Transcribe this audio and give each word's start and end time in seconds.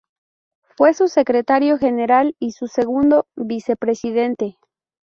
Fue 0.75 0.95
su 0.95 1.07
Secretario 1.07 1.77
General 1.77 2.35
y 2.39 2.53
Segundo 2.53 3.27
Vicepresidente. 3.35 4.57